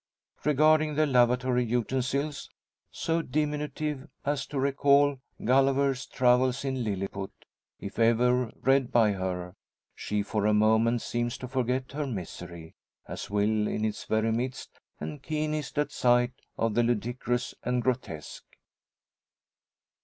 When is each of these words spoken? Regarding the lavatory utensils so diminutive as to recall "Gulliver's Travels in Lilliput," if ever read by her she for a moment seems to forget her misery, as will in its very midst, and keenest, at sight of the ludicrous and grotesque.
Regarding 0.43 0.95
the 0.95 1.05
lavatory 1.05 1.63
utensils 1.63 2.49
so 2.89 3.21
diminutive 3.21 4.09
as 4.25 4.47
to 4.47 4.59
recall 4.59 5.19
"Gulliver's 5.45 6.07
Travels 6.07 6.65
in 6.65 6.83
Lilliput," 6.83 7.29
if 7.79 7.99
ever 7.99 8.51
read 8.61 8.91
by 8.91 9.11
her 9.11 9.53
she 9.93 10.23
for 10.23 10.47
a 10.47 10.55
moment 10.55 11.03
seems 11.03 11.37
to 11.37 11.47
forget 11.47 11.91
her 11.91 12.07
misery, 12.07 12.73
as 13.07 13.29
will 13.29 13.67
in 13.67 13.85
its 13.85 14.05
very 14.05 14.31
midst, 14.31 14.79
and 14.99 15.21
keenest, 15.21 15.77
at 15.77 15.91
sight 15.91 16.33
of 16.57 16.73
the 16.73 16.81
ludicrous 16.81 17.53
and 17.63 17.83
grotesque. 17.83 18.45